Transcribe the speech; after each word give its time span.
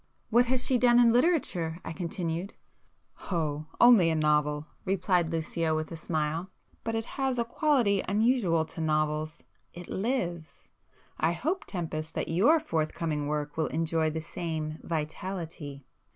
"What 0.31 0.47
has 0.47 0.65
she 0.65 0.79
done 0.79 0.97
in 0.99 1.11
literature?" 1.11 1.77
I 1.85 1.93
continued. 1.93 2.55
"Oh,—only 3.29 4.09
a 4.09 4.15
novel!" 4.15 4.65
replied 4.83 5.31
Lucio 5.31 5.75
with 5.75 5.91
a 5.91 5.95
smile—"But 5.95 6.95
it 6.95 7.05
has 7.05 7.37
a 7.37 7.45
quality 7.45 8.03
unusual 8.09 8.65
to 8.65 8.81
novels; 8.81 9.43
it 9.75 9.87
lives! 9.89 10.69
I 11.19 11.33
hope, 11.33 11.65
Tempest, 11.65 12.15
that 12.15 12.29
your 12.29 12.59
forthcoming 12.59 13.27
work 13.27 13.57
will 13.57 13.67
enjoy 13.67 14.09
the 14.09 14.21
same 14.21 14.79
vitality." 14.81 15.85